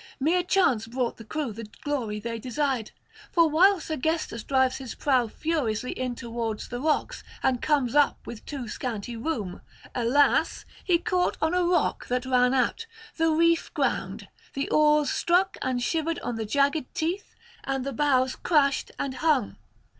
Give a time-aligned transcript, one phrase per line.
[0.19, 2.89] Mere chance brought the crew the glory they desired.
[3.31, 8.43] For while Sergestus drives his prow furiously in towards the rocks and comes up with
[8.47, 9.61] too scanty room,
[9.93, 10.65] alas!
[10.83, 12.87] he caught on a rock that ran out;
[13.17, 18.35] the reef ground, the oars struck and shivered on the jagged teeth, and the bows
[18.35, 19.55] crashed and hung.